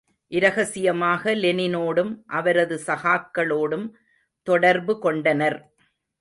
இரகசியமாக 0.31 1.33
லெனினோடும் 1.35 2.13
அவரது 2.25 2.81
சகாக்களோடும் 2.87 3.85
தொடர்பு 4.47 4.99
கொண்டனர். 4.99 5.59